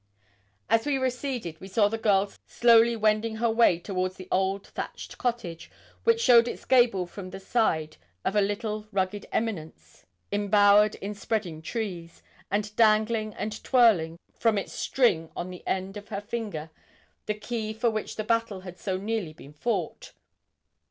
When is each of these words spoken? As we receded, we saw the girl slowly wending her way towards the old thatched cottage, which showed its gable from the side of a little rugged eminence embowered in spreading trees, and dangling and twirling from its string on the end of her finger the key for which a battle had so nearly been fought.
As 0.67 0.87
we 0.87 0.97
receded, 0.97 1.61
we 1.61 1.67
saw 1.67 1.87
the 1.87 1.99
girl 1.99 2.33
slowly 2.47 2.95
wending 2.95 3.35
her 3.35 3.51
way 3.51 3.77
towards 3.77 4.15
the 4.15 4.27
old 4.31 4.65
thatched 4.65 5.19
cottage, 5.19 5.69
which 6.05 6.19
showed 6.19 6.47
its 6.47 6.65
gable 6.65 7.05
from 7.05 7.29
the 7.29 7.39
side 7.39 7.97
of 8.25 8.35
a 8.35 8.41
little 8.41 8.87
rugged 8.91 9.27
eminence 9.31 10.07
embowered 10.31 10.95
in 10.95 11.13
spreading 11.13 11.61
trees, 11.61 12.23
and 12.49 12.75
dangling 12.75 13.35
and 13.35 13.63
twirling 13.63 14.17
from 14.33 14.57
its 14.57 14.73
string 14.73 15.29
on 15.35 15.51
the 15.51 15.61
end 15.67 15.95
of 15.97 16.07
her 16.07 16.19
finger 16.19 16.71
the 17.27 17.35
key 17.35 17.71
for 17.71 17.91
which 17.91 18.17
a 18.17 18.23
battle 18.23 18.61
had 18.61 18.79
so 18.79 18.97
nearly 18.97 19.33
been 19.33 19.53
fought. 19.53 20.13